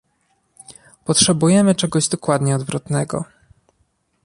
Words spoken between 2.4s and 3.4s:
odwrotnego